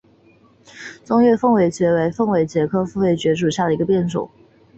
[1.05, 4.31] 中越凤尾蕨为凤尾蕨科凤尾蕨属下的一个变种。